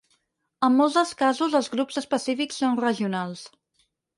[0.67, 3.45] En molts de casos els grups específics són regionals.